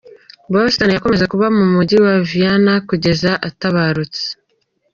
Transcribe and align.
Beethoven 0.51 0.89
yakomeje 0.97 1.25
kuba 1.31 1.47
mu 1.57 1.63
mujyi 1.73 1.97
wa 2.05 2.13
Vienna 2.29 2.73
kugeza 2.89 3.31
atabarutse. 3.47 4.23